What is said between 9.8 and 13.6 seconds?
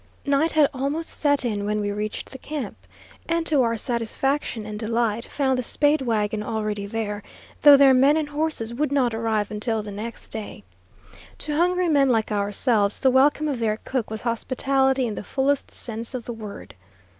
the next day. To hungry men like ourselves, the welcome of